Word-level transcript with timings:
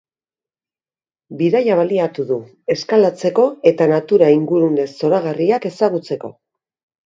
Bidaia 1.41 1.75
baliatu 1.81 2.25
du 2.31 2.39
eskalatzeko 2.77 3.47
eta 3.75 3.91
natura 3.95 4.33
ingurune 4.41 4.89
zoragarriak 5.07 5.73
ezagutzeko. 5.75 6.37